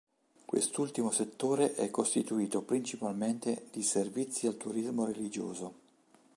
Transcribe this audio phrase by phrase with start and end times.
[0.45, 5.73] Quest'ultimo settore è costituito principalmente di servizi al turismo religioso.